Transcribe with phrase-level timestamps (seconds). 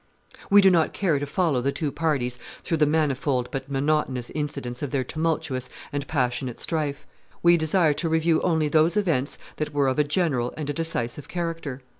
[0.49, 4.81] We do not care to follow the two parties through the manifold but monotonous incidents
[4.81, 7.05] of their tumultuous and passionate strife;
[7.43, 11.27] we desire to review only those events that were of a general and a decisive
[11.27, 11.83] character.